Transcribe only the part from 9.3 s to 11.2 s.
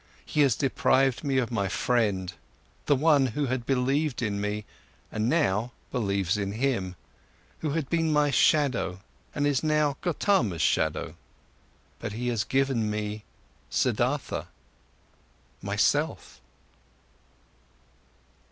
and is now Gotama's shadow.